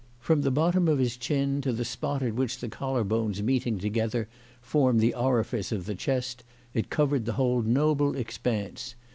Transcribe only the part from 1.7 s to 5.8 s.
the spot at which the collar bones meeting together form the orifice